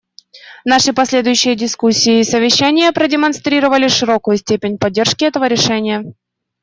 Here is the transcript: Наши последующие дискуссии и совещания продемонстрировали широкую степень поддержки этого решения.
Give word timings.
Наши 0.65 0.93
последующие 0.93 1.53
дискуссии 1.55 2.21
и 2.21 2.23
совещания 2.23 2.91
продемонстрировали 2.91 3.87
широкую 3.87 4.37
степень 4.37 4.79
поддержки 4.79 5.25
этого 5.25 5.47
решения. 5.47 6.03